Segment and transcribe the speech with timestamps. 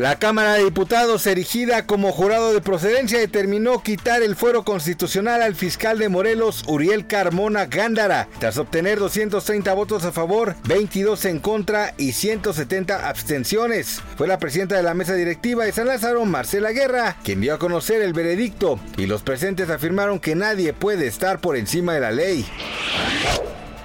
[0.00, 5.54] La Cámara de Diputados, erigida como jurado de procedencia, determinó quitar el fuero constitucional al
[5.54, 11.92] fiscal de Morelos, Uriel Carmona Gándara, tras obtener 230 votos a favor, 22 en contra
[11.98, 14.00] y 170 abstenciones.
[14.16, 17.58] Fue la presidenta de la mesa directiva de San Lázaro, Marcela Guerra, quien dio a
[17.58, 22.10] conocer el veredicto, y los presentes afirmaron que nadie puede estar por encima de la
[22.10, 22.46] ley.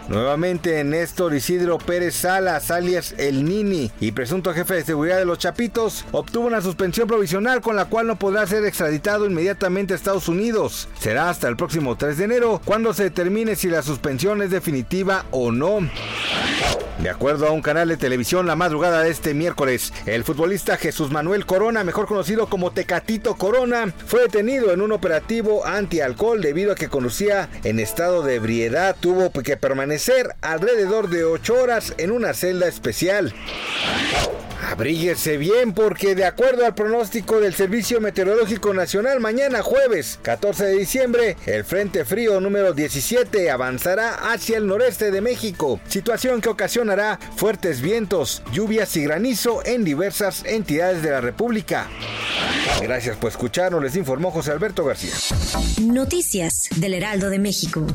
[0.07, 5.39] Nuevamente Néstor Isidro Pérez Salas, alias El Nini, y presunto jefe de seguridad de los
[5.39, 10.27] Chapitos, obtuvo una suspensión provisional con la cual no podrá ser extraditado inmediatamente a Estados
[10.27, 10.87] Unidos.
[10.99, 15.25] Será hasta el próximo 3 de enero cuando se determine si la suspensión es definitiva
[15.31, 15.79] o no.
[16.99, 21.11] De acuerdo a un canal de televisión la madrugada de este miércoles, el futbolista Jesús
[21.11, 26.75] Manuel Corona, mejor conocido como Tecatito Corona, fue detenido en un operativo anti-alcohol debido a
[26.75, 28.95] que conducía en estado de ebriedad.
[28.99, 33.33] Tuvo que permanecer alrededor de 8 horas en una celda especial.
[34.71, 40.77] Abríguese bien porque de acuerdo al pronóstico del Servicio Meteorológico Nacional, mañana jueves 14 de
[40.77, 47.19] diciembre, el Frente Frío número 17 avanzará hacia el noreste de México, situación que ocasionará
[47.35, 51.87] fuertes vientos, lluvias y granizo en diversas entidades de la República.
[52.81, 55.13] Gracias por escucharnos, les informó José Alberto García.
[55.81, 57.85] Noticias del Heraldo de México.